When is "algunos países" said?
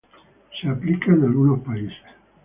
1.25-2.01